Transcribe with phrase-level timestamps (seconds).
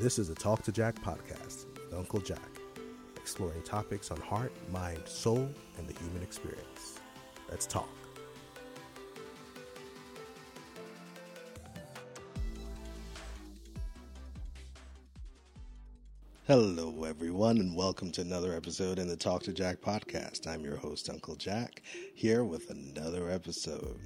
[0.00, 2.58] This is a Talk to Jack podcast with Uncle Jack,
[3.16, 7.00] exploring topics on heart, mind, soul, and the human experience.
[7.50, 7.90] Let's talk.
[16.46, 20.46] Hello, everyone, and welcome to another episode in the Talk to Jack podcast.
[20.46, 21.82] I'm your host, Uncle Jack,
[22.14, 24.00] here with another episode.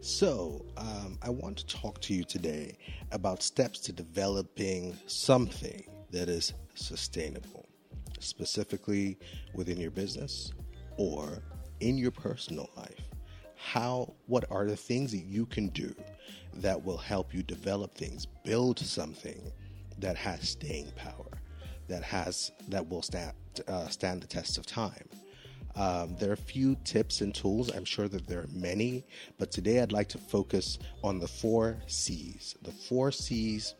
[0.00, 2.78] So, um, I want to talk to you today
[3.12, 7.66] about steps to developing something that is sustainable,
[8.18, 9.18] specifically
[9.54, 10.52] within your business
[10.96, 11.42] or
[11.80, 13.00] in your personal life.
[13.56, 15.94] How, what are the things that you can do
[16.54, 19.52] that will help you develop things, build something
[19.98, 21.30] that has staying power?
[21.90, 23.32] that has that will stand
[23.68, 25.08] uh, stand the test of time.
[25.76, 27.70] Um, there are a few tips and tools.
[27.74, 29.04] I'm sure that there are many,
[29.38, 32.56] but today I'd like to focus on the four C's.
[32.62, 33.74] The four C's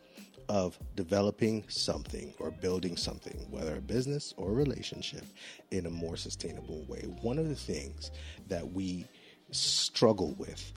[0.49, 5.23] of developing something or building something, whether a business or a relationship,
[5.71, 7.01] in a more sustainable way.
[7.21, 8.11] One of the things
[8.47, 9.05] that we
[9.51, 10.73] struggle with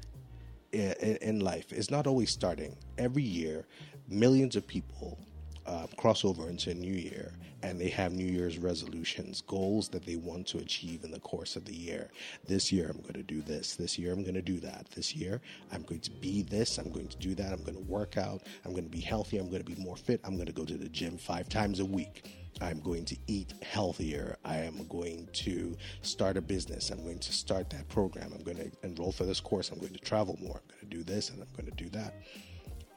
[0.72, 2.76] in, in life is not always starting.
[2.98, 3.66] Every year,
[4.08, 5.18] millions of people
[5.66, 7.32] uh, cross over into a new year
[7.64, 11.56] and they have New Year's resolutions, goals that they want to achieve in the course
[11.56, 12.10] of the year.
[12.46, 13.74] This year, I'm going to do this.
[13.74, 14.86] This year, I'm going to do that.
[14.94, 15.40] This year,
[15.72, 16.76] I'm going to be this.
[16.76, 17.52] I'm going to do that.
[17.54, 18.42] I'm going to work out.
[18.66, 19.38] I'm going to be healthy.
[19.38, 20.20] I'm going to be more fit.
[20.24, 22.30] I'm going to go to the gym five times a week.
[22.60, 24.36] I'm going to eat healthier.
[24.44, 26.90] I am going to start a business.
[26.90, 28.32] I'm going to start that program.
[28.34, 29.70] I'm going to enroll for this course.
[29.70, 30.60] I'm going to travel more.
[30.62, 32.14] I'm going to do this and I'm going to do that.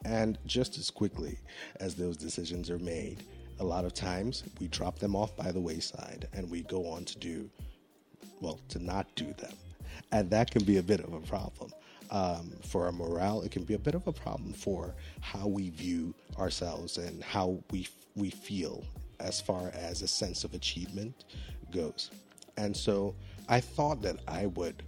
[0.08, 1.38] And just as quickly
[1.81, 3.23] as those decisions are made,
[3.59, 7.03] a lot of times we drop them off by the wayside and we go on
[7.03, 7.49] to do,
[8.39, 9.52] well, to not do them.
[10.14, 11.72] And that can be a bit of a problem.
[12.09, 15.72] Um, for our morale, it can be a bit of a problem for how we
[15.72, 18.86] view ourselves and how we we feel
[19.19, 21.25] as far as a sense of achievement
[21.69, 22.11] goes.
[22.55, 23.14] And so
[23.49, 24.83] I thought that I would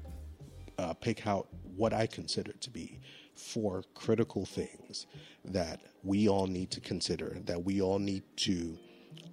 [0.77, 3.01] uh, pick out what I consider to be
[3.39, 5.07] four critical things
[5.45, 8.77] that we all need to consider, that we all need to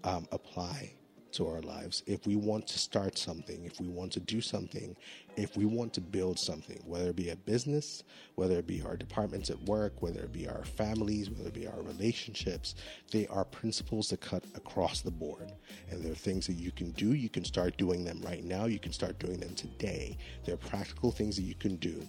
[0.04, 0.92] um, apply
[1.32, 2.02] to our lives.
[2.06, 4.96] If we want to start something, if we want to do something,
[5.36, 8.04] if we want to build something, whether it be a business,
[8.36, 11.66] whether it be our departments at work, whether it be our families, whether it be
[11.66, 12.74] our relationships,
[13.12, 15.52] they are principles that cut across the board.
[15.90, 17.12] And there are things that you can do.
[17.12, 18.64] You can start doing them right now.
[18.64, 20.16] You can start doing them today.
[20.46, 22.08] There are practical things that you can do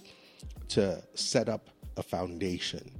[0.68, 2.90] to set up a foundation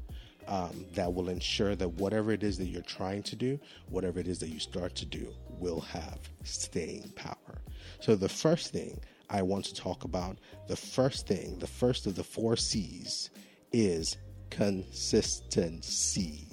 [0.48, 4.26] um, that will ensure that whatever it is that you're trying to do, whatever it
[4.28, 5.28] is that you start to do,
[5.58, 7.62] will have staying power.
[8.00, 9.00] So, the first thing
[9.30, 13.30] I want to talk about, the first thing, the first of the four C's
[13.72, 14.16] is
[14.50, 16.46] consistency.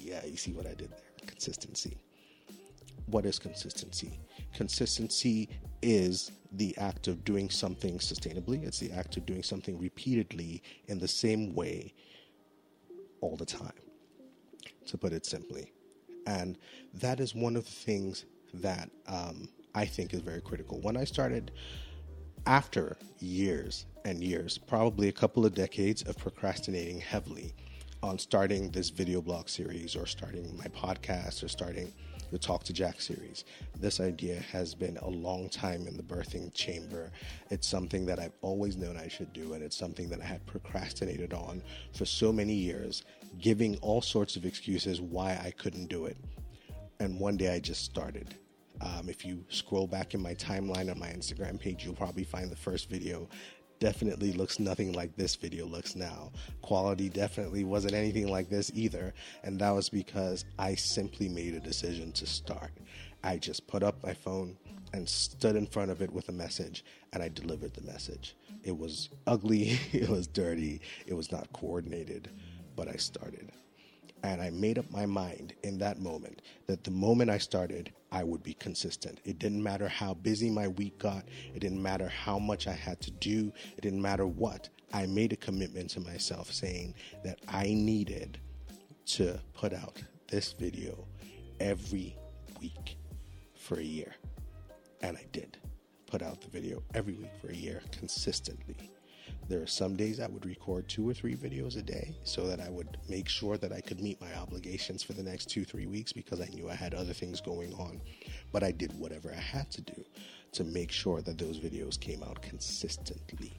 [0.00, 0.98] Yeah, you see what I did there?
[1.26, 1.96] Consistency.
[3.10, 4.20] What is consistency?
[4.54, 5.48] Consistency
[5.82, 10.98] is the act of doing something sustainably, it's the act of doing something repeatedly in
[10.98, 11.94] the same way
[13.20, 13.72] all the time,
[14.86, 15.72] to put it simply.
[16.26, 16.58] And
[16.94, 20.80] that is one of the things that um, I think is very critical.
[20.80, 21.52] When I started,
[22.46, 27.54] after years and years, probably a couple of decades of procrastinating heavily
[28.02, 31.92] on starting this video blog series or starting my podcast or starting
[32.30, 33.44] the Talk to Jack series.
[33.78, 37.10] This idea has been a long time in the birthing chamber.
[37.50, 40.44] It's something that I've always known I should do, and it's something that I had
[40.46, 43.04] procrastinated on for so many years,
[43.40, 46.16] giving all sorts of excuses why I couldn't do it.
[47.00, 48.34] And one day I just started.
[48.80, 52.50] Um, if you scroll back in my timeline on my Instagram page, you'll probably find
[52.50, 53.28] the first video
[53.80, 56.30] definitely looks nothing like this video looks now.
[56.62, 61.60] Quality definitely wasn't anything like this either, and that was because I simply made a
[61.60, 62.70] decision to start.
[63.24, 64.56] I just put up my phone
[64.92, 68.36] and stood in front of it with a message, and I delivered the message.
[68.62, 72.28] It was ugly, it was dirty, it was not coordinated,
[72.76, 73.50] but I started.
[74.22, 78.22] And I made up my mind in that moment that the moment I started, I
[78.22, 79.20] would be consistent.
[79.24, 81.24] It didn't matter how busy my week got,
[81.54, 84.68] it didn't matter how much I had to do, it didn't matter what.
[84.92, 86.94] I made a commitment to myself saying
[87.24, 88.38] that I needed
[89.06, 91.06] to put out this video
[91.60, 92.16] every
[92.60, 92.96] week
[93.54, 94.14] for a year.
[95.02, 95.56] And I did
[96.06, 98.90] put out the video every week for a year consistently.
[99.50, 102.60] There are some days I would record two or three videos a day so that
[102.60, 105.86] I would make sure that I could meet my obligations for the next two, three
[105.86, 108.00] weeks because I knew I had other things going on.
[108.52, 110.04] But I did whatever I had to do
[110.52, 113.52] to make sure that those videos came out consistently.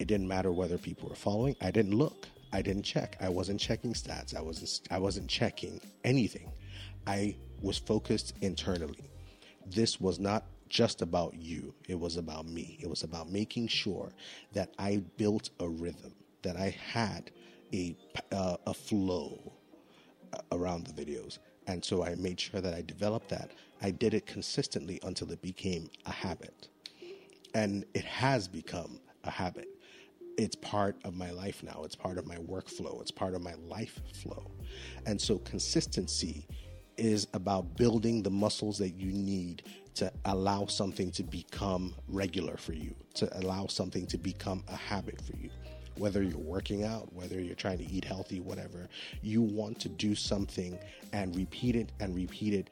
[0.00, 2.26] It didn't matter whether people were following, I didn't look.
[2.52, 3.16] I didn't check.
[3.20, 4.34] I wasn't checking stats.
[4.34, 6.50] I wasn't I wasn't checking anything.
[7.06, 9.08] I was focused internally.
[9.66, 12.78] This was not just about you, it was about me.
[12.80, 14.12] It was about making sure
[14.52, 17.30] that I built a rhythm, that I had
[17.72, 17.96] a,
[18.32, 19.52] uh, a flow
[20.52, 21.38] around the videos.
[21.66, 23.50] And so I made sure that I developed that.
[23.82, 26.68] I did it consistently until it became a habit.
[27.54, 29.68] And it has become a habit.
[30.38, 31.82] It's part of my life now.
[31.84, 33.00] It's part of my workflow.
[33.00, 34.50] It's part of my life flow.
[35.06, 36.46] And so consistency
[36.98, 39.62] is about building the muscles that you need
[39.94, 45.20] to allow something to become regular for you, to allow something to become a habit
[45.22, 45.50] for you.
[45.96, 48.88] Whether you're working out, whether you're trying to eat healthy, whatever,
[49.22, 50.78] you want to do something
[51.14, 52.70] and repeat it and repeat it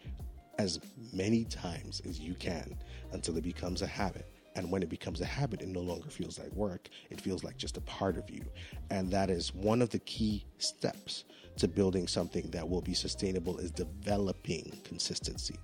[0.58, 0.80] as
[1.12, 2.76] many times as you can
[3.12, 4.33] until it becomes a habit.
[4.56, 6.88] And when it becomes a habit, it no longer feels like work.
[7.10, 8.44] It feels like just a part of you.
[8.90, 11.24] And that is one of the key steps
[11.56, 15.58] to building something that will be sustainable is developing consistency.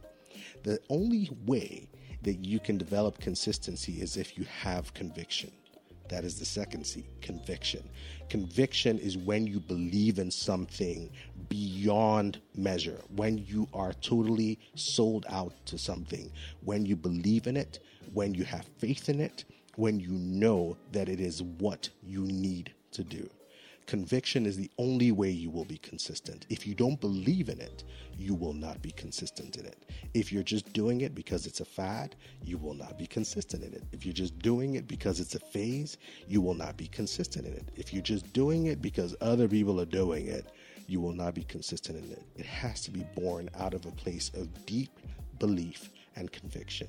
[0.63, 1.89] The only way
[2.23, 5.51] that you can develop consistency is if you have conviction.
[6.11, 7.89] That is the second C, conviction.
[8.29, 11.09] Conviction is when you believe in something
[11.49, 16.31] beyond measure, when you are totally sold out to something,
[16.65, 17.79] when you believe in it,
[18.13, 19.45] when you have faith in it,
[19.77, 23.31] when you know that it is what you need to do.
[23.91, 26.47] Conviction is the only way you will be consistent.
[26.49, 27.83] If you don't believe in it,
[28.17, 29.83] you will not be consistent in it.
[30.15, 32.15] If you're just doing it because it's a fad,
[32.45, 33.83] you will not be consistent in it.
[33.91, 35.99] If you're just doing it because it's a phase,
[36.29, 37.65] you will not be consistent in it.
[37.75, 40.47] If you're just doing it because other people are doing it,
[40.87, 42.23] you will not be consistent in it.
[42.37, 45.01] It has to be born out of a place of deep
[45.41, 46.87] belief and conviction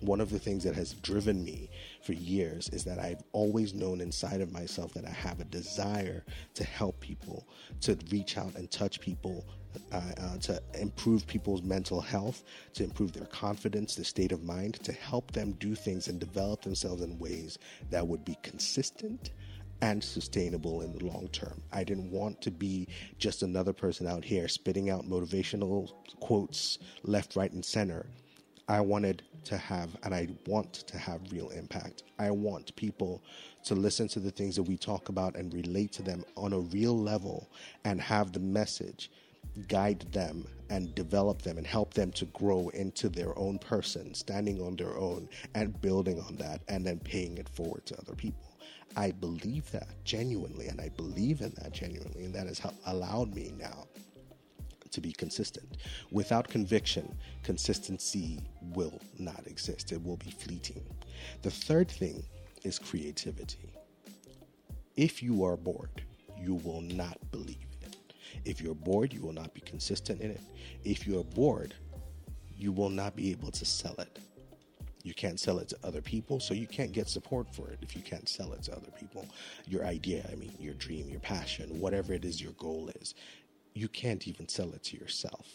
[0.00, 1.70] one of the things that has driven me
[2.02, 6.24] for years is that I've always known inside of myself that I have a desire
[6.54, 7.48] to help people,
[7.82, 9.46] to reach out and touch people,
[9.92, 12.44] uh, uh, to improve people's mental health,
[12.74, 16.62] to improve their confidence, their state of mind, to help them do things and develop
[16.62, 17.58] themselves in ways
[17.90, 19.32] that would be consistent
[19.82, 21.60] and sustainable in the long term.
[21.72, 22.88] I didn't want to be
[23.18, 25.90] just another person out here spitting out motivational
[26.20, 28.06] quotes left, right, and center
[28.68, 32.02] I wanted to have, and I want to have real impact.
[32.18, 33.22] I want people
[33.64, 36.58] to listen to the things that we talk about and relate to them on a
[36.58, 37.48] real level
[37.84, 39.10] and have the message
[39.68, 44.60] guide them and develop them and help them to grow into their own person, standing
[44.60, 48.58] on their own and building on that and then paying it forward to other people.
[48.96, 53.52] I believe that genuinely, and I believe in that genuinely, and that has allowed me
[53.56, 53.86] now
[54.96, 55.76] to be consistent.
[56.10, 58.40] Without conviction, consistency
[58.74, 60.82] will not exist, it will be fleeting.
[61.42, 62.24] The third thing
[62.64, 63.70] is creativity.
[64.96, 66.02] If you are bored,
[66.38, 68.14] you will not believe in it.
[68.46, 70.40] If you're bored, you will not be consistent in it.
[70.82, 71.74] If you're bored,
[72.56, 74.18] you will not be able to sell it.
[75.02, 77.94] You can't sell it to other people, so you can't get support for it if
[77.94, 79.28] you can't sell it to other people.
[79.66, 83.14] Your idea, I mean, your dream, your passion, whatever it is your goal is,
[83.76, 85.46] you can't even sell it to yourself.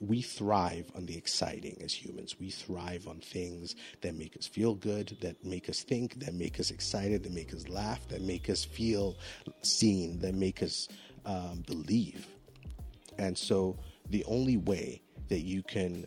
[0.00, 2.36] We thrive on the exciting as humans.
[2.40, 6.58] We thrive on things that make us feel good, that make us think, that make
[6.58, 9.16] us excited, that make us laugh, that make us feel
[9.60, 10.88] seen, that make us
[11.26, 12.26] um, believe.
[13.18, 13.76] And so,
[14.10, 16.06] the only way that you can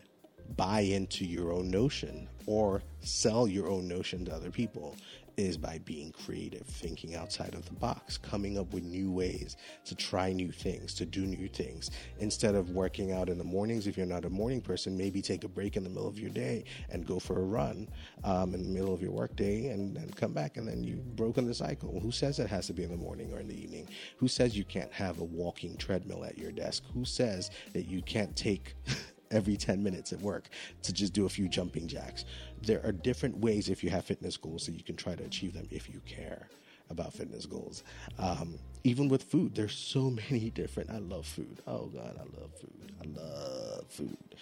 [0.56, 4.96] buy into your own notion or sell your own notion to other people
[5.38, 9.94] is by being creative, thinking outside of the box, coming up with new ways to
[9.94, 11.92] try new things, to do new things.
[12.18, 15.44] Instead of working out in the mornings, if you're not a morning person, maybe take
[15.44, 17.88] a break in the middle of your day and go for a run
[18.24, 21.46] um, in the middle of your workday and, and come back, and then you've broken
[21.46, 22.00] the cycle.
[22.00, 23.88] Who says it has to be in the morning or in the evening?
[24.18, 26.84] Who says you can't have a walking treadmill at your desk?
[26.96, 28.76] Who says that you can't take
[29.32, 30.50] every 10 minutes at work
[30.84, 32.26] to just do a few jumping jacks.
[32.62, 35.54] There are different ways if you have fitness goals that you can try to achieve
[35.54, 36.48] them if you care
[36.90, 37.84] about fitness goals.
[38.18, 40.90] Um, even with food, there's so many different.
[40.90, 41.62] I love food.
[41.68, 42.92] Oh God, I love food.
[43.02, 44.36] I love food,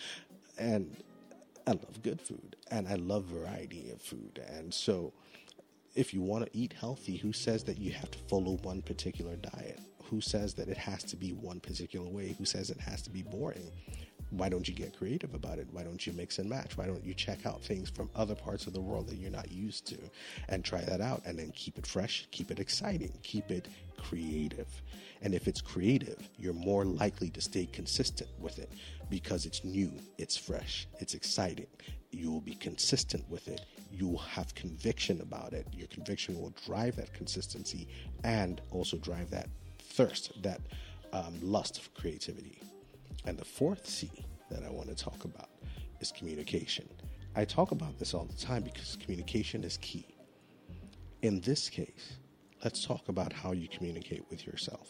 [0.58, 0.96] and
[1.68, 4.42] I love good food, and I love variety of food.
[4.56, 5.14] And so,
[5.96, 9.36] if you want to eat healthy, who says that you have to follow one particular
[9.36, 9.80] diet?
[10.10, 12.36] Who says that it has to be one particular way?
[12.38, 13.72] Who says it has to be boring?
[14.38, 15.68] Why don't you get creative about it?
[15.72, 16.78] Why don't you mix and match?
[16.78, 19.52] Why don't you check out things from other parts of the world that you're not
[19.52, 19.98] used to
[20.50, 24.68] and try that out and then keep it fresh, keep it exciting, keep it creative.
[25.22, 28.72] And if it's creative, you're more likely to stay consistent with it
[29.10, 31.68] because it's new, it's fresh, it's exciting.
[32.12, 33.62] You will be consistent with it.
[33.92, 35.68] You will have conviction about it.
[35.74, 37.88] Your conviction will drive that consistency
[38.24, 39.50] and also drive that
[39.80, 40.62] thirst, that
[41.14, 42.60] um, lust for creativity.
[43.26, 44.10] And the fourth C
[44.50, 45.50] that I want to talk about
[46.00, 46.88] is communication.
[47.36, 50.08] I talk about this all the time because communication is key.
[51.22, 52.18] In this case,
[52.64, 54.90] let's talk about how you communicate with yourself.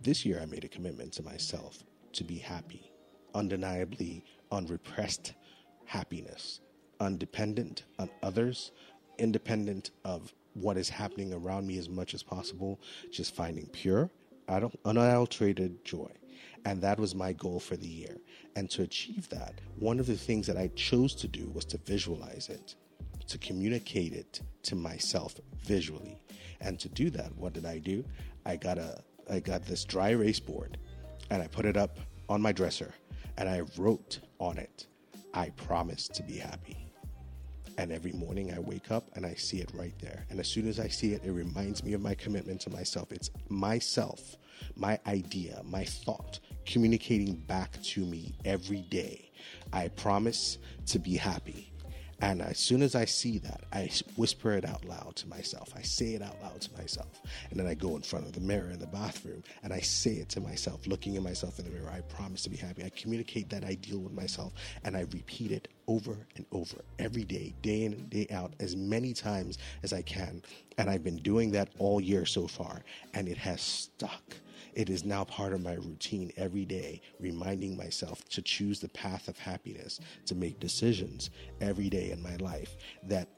[0.00, 2.92] This year, I made a commitment to myself to be happy,
[3.34, 5.34] undeniably unrepressed
[5.84, 6.60] happiness,
[7.00, 8.70] undependent on others,
[9.18, 12.80] independent of what is happening around me as much as possible,
[13.10, 14.10] just finding pure,
[14.84, 16.10] unadulterated joy.
[16.64, 18.16] And that was my goal for the year.
[18.56, 21.78] And to achieve that, one of the things that I chose to do was to
[21.78, 22.74] visualize it,
[23.28, 26.20] to communicate it to myself visually.
[26.60, 28.04] And to do that, what did I do?
[28.44, 30.76] I got a I got this dry erase board
[31.30, 32.92] and I put it up on my dresser
[33.36, 34.86] and I wrote on it,
[35.32, 36.76] I promise to be happy.
[37.78, 40.26] And every morning I wake up and I see it right there.
[40.28, 43.12] And as soon as I see it, it reminds me of my commitment to myself.
[43.12, 44.36] It's myself,
[44.76, 49.30] my idea, my thought communicating back to me every day.
[49.72, 51.66] I promise to be happy.
[52.22, 55.72] And as soon as I see that, I whisper it out loud to myself.
[55.74, 57.22] I say it out loud to myself.
[57.50, 60.12] And then I go in front of the mirror in the bathroom and I say
[60.12, 61.90] it to myself, looking at myself in the mirror.
[61.90, 62.84] I promise to be happy.
[62.84, 64.52] I communicate that ideal with myself
[64.84, 68.76] and I repeat it over and over every day, day in and day out, as
[68.76, 70.42] many times as I can.
[70.76, 72.82] And I've been doing that all year so far,
[73.14, 74.36] and it has stuck.
[74.74, 79.28] It is now part of my routine every day, reminding myself to choose the path
[79.28, 83.28] of happiness, to make decisions every day in my life that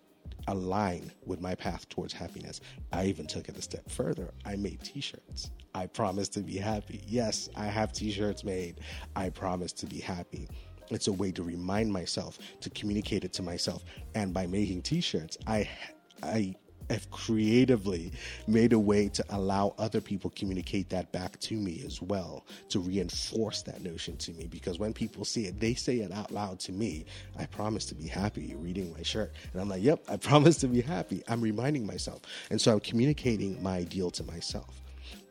[0.49, 2.61] align with my path towards happiness.
[2.93, 4.33] I even took it a step further.
[4.45, 5.51] I made t shirts.
[5.75, 7.03] I promise to be happy.
[7.07, 8.81] Yes, I have t shirts made.
[9.17, 10.49] I promise to be happy.
[10.91, 13.85] It's a way to remind myself, to communicate it to myself.
[14.15, 15.69] And by making t shirts, I
[16.23, 16.55] I
[16.93, 18.13] have creatively
[18.47, 22.81] made a way to allow other people communicate that back to me as well to
[22.81, 24.47] reinforce that notion to me.
[24.47, 27.05] Because when people see it they say it out loud to me
[27.39, 29.33] i promise to be happy reading my shirt.
[29.53, 31.23] And i'm like yep i promise to be happy.
[31.29, 32.23] I'm reminding myself.
[32.51, 34.82] And so i'm communicating my ideal to myself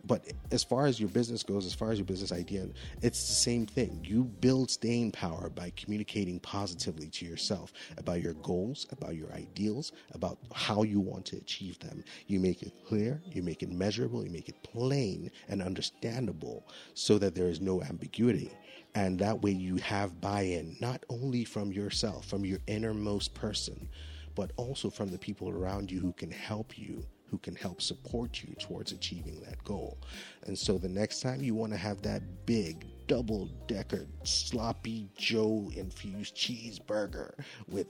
[0.06, 2.68] but as far as your business goes, as far as your business idea,
[3.02, 4.04] it's the same thing.
[4.04, 9.92] You build staying power by communicating positively to yourself about your goals, about your ideals,
[10.14, 12.04] about how you want to achieve them.
[12.28, 17.18] You make it clear, you make it measurable, you make it plain and understandable so
[17.20, 18.52] that there is no ambiguity.
[18.96, 23.88] And that way you have buy in, not only from yourself, from your innermost person,
[24.36, 28.44] but also from the people around you who can help you who can help support
[28.44, 29.98] you towards achieving that goal.
[30.46, 35.72] And so the next time you want to have that big double decker sloppy Joe
[35.76, 37.34] infused cheeseburger
[37.70, 37.88] with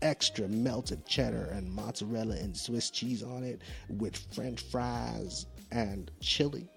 [0.00, 6.68] extra melted cheddar and mozzarella and Swiss cheese on it with french fries and chili.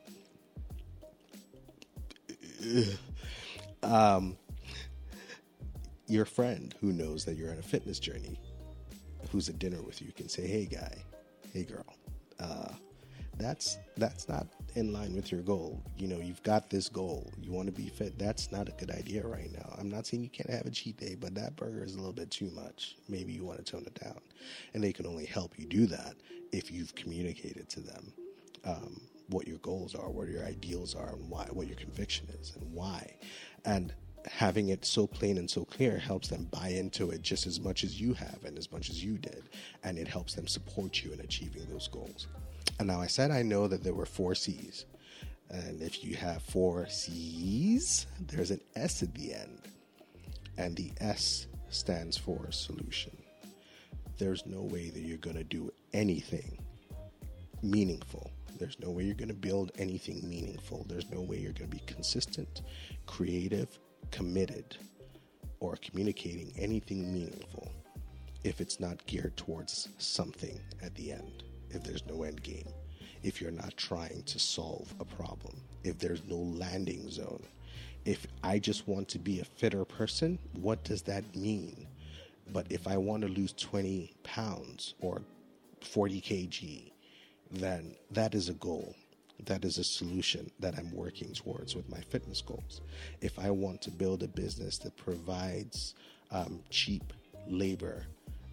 [3.82, 4.38] Um,
[6.08, 8.39] your friend who knows that you're on a fitness journey,
[9.32, 10.98] who's at dinner with you, can say, Hey, guy,
[11.54, 11.86] hey, girl,
[12.39, 12.74] uh,
[13.38, 15.81] that's that's not in line with your goal.
[15.98, 17.31] You know, you've got this goal.
[17.41, 18.19] You want to be fit.
[18.19, 19.75] That's not a good idea right now.
[19.79, 22.13] I'm not saying you can't have a cheat day, but that burger is a little
[22.13, 22.98] bit too much.
[23.08, 24.19] Maybe you want to tone it down,
[24.74, 26.15] and they can only help you do that
[26.51, 28.13] if you've communicated to them
[28.65, 32.55] um, what your goals are, what your ideals are, and why, what your conviction is,
[32.55, 33.15] and why.
[33.65, 33.93] And
[34.28, 37.84] having it so plain and so clear helps them buy into it just as much
[37.84, 39.44] as you have and as much as you did.
[39.84, 42.28] And it helps them support you in achieving those goals.
[42.80, 44.86] And now I said I know that there were four C's.
[45.50, 49.68] And if you have four C's, there's an S at the end.
[50.58, 53.16] And the S stands for solution.
[54.18, 56.60] There's no way that you're going to do anything
[57.64, 58.32] meaningful.
[58.58, 60.86] There's no way you're going to build anything meaningful.
[60.90, 62.62] There's no way you're going to be consistent,
[63.06, 63.80] creative,
[64.12, 64.78] committed
[65.60, 67.72] or communicating anything meaningful
[68.44, 72.68] if it's not geared towards something at the end, if there's no end game,
[73.24, 77.44] if you're not trying to solve a problem, if there's no landing zone.
[78.06, 81.86] If I just want to be a fitter person, what does that mean?
[82.54, 85.22] But if I want to lose 20 pounds or
[85.82, 86.92] 40 kg,
[87.51, 88.96] then that is a goal
[89.46, 92.81] that is a solution that I'm working towards with my fitness goals.
[93.22, 95.96] If I want to build a business that provides
[96.31, 97.13] um, cheap
[97.48, 98.05] labor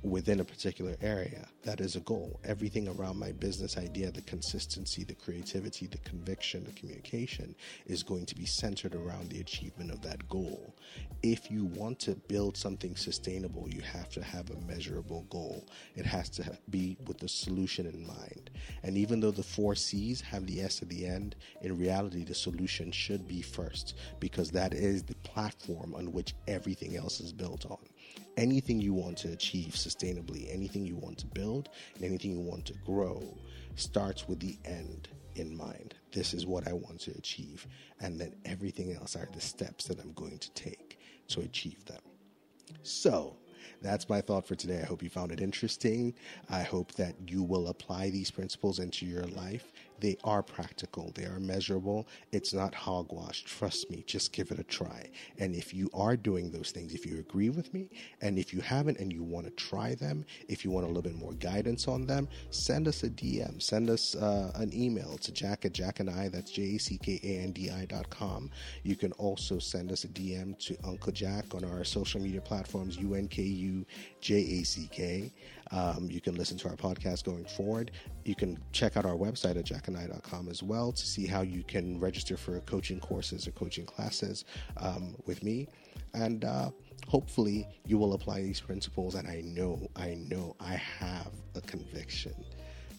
[0.07, 2.41] within a particular area, that is a goal.
[2.45, 7.55] Everything around my business idea, the consistency, the creativity, the conviction, the communication
[7.87, 10.75] is going to be centered around the achievement of that goal.
[11.23, 15.67] if you want to build something sustainable, you have to have a measurable goal.
[15.97, 18.51] It has to be with the solution in mind.
[18.83, 22.35] And even though the four C's have the S at the end, in reality, the
[22.35, 27.67] solution should be first because that is the platform on which everything else is built
[27.67, 27.79] on.
[28.37, 32.67] Anything you want to achieve sustainably, anything you want to build, and anything you want
[32.67, 33.37] to grow
[33.77, 35.95] starts with the end in mind.
[36.13, 37.67] This is what I want to achieve.
[38.01, 42.01] And then everything else are the steps that I'm going to take to achieve them.
[42.83, 43.37] So,
[43.83, 44.81] that's my thought for today.
[44.81, 46.15] I hope you found it interesting.
[46.49, 51.25] I hope that you will apply these principles into your life they are practical, they
[51.25, 52.07] are measurable.
[52.33, 53.45] It's not hogwash.
[53.45, 55.11] Trust me, just give it a try.
[55.39, 58.61] And if you are doing those things, if you agree with me, and if you
[58.61, 61.89] haven't and you want to try them, if you want a little bit more guidance
[61.89, 66.01] on them, send us a DM, send us uh, an email to jack at jack
[66.01, 68.51] and I, that's J A C K A N D I dot com.
[68.83, 72.97] You can also send us a DM to Uncle Jack on our social media platforms,
[72.97, 73.85] U N K U
[74.21, 75.33] J A C K.
[75.73, 77.91] Um, you can listen to our podcast going forward.
[78.25, 81.99] You can check out our website at jackandI.com as well to see how you can
[81.99, 84.45] register for coaching courses or coaching classes
[84.77, 85.69] um, with me.
[86.15, 86.71] And uh,
[87.09, 89.15] hopefully, you will apply these principles.
[89.15, 92.35] And I know, I know, I have a conviction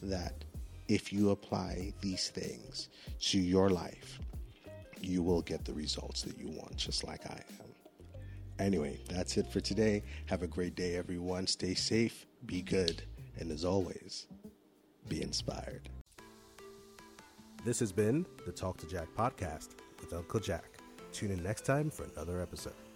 [0.04, 0.44] that
[0.88, 2.90] if you apply these things
[3.22, 4.20] to your life,
[5.02, 7.68] you will get the results that you want, just like I am.
[8.60, 10.04] Anyway, that's it for today.
[10.26, 11.46] Have a great day, everyone.
[11.46, 13.04] Stay safe, be good,
[13.40, 14.28] and as always,
[15.08, 15.90] be inspired.
[17.66, 20.66] This has been the Talk to Jack podcast with Uncle Jack.
[21.12, 22.87] Tune in next time for another episode.